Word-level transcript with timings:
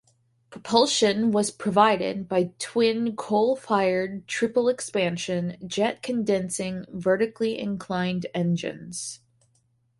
Propulsion 0.49 1.29
was 1.31 1.51
provided 1.51 2.27
by 2.27 2.53
twin 2.57 3.15
coal-fired 3.15 4.27
triple-expansion, 4.27 5.57
jet-condensing, 5.67 6.85
vertically 6.91 7.59
inclined 7.59 8.25
engines. 8.33 9.19